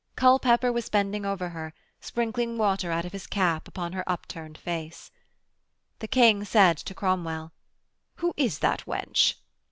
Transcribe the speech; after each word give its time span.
Culpepper 0.15 0.71
was 0.71 0.89
bending 0.89 1.27
over 1.27 1.49
her, 1.49 1.75
sprinkling 1.99 2.57
water 2.57 2.91
out 2.91 3.05
of 3.05 3.11
his 3.11 3.27
cap 3.27 3.67
upon 3.67 3.93
her 3.93 4.03
upturned 4.09 4.57
face. 4.57 5.11
The 5.99 6.07
King 6.07 6.43
said 6.43 6.77
to 6.77 6.95
Cromwell: 6.95 7.51
'Who 8.15 8.33
is 8.35 8.57
that 8.65 8.83
wench?' 8.87 9.35